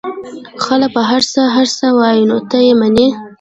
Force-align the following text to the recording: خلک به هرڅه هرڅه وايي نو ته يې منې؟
خلک 0.63 0.89
به 0.95 1.01
هرڅه 1.11 1.41
هرڅه 1.55 1.85
وايي 1.99 2.23
نو 2.29 2.37
ته 2.49 2.57
يې 2.65 2.73
منې؟ 2.79 3.07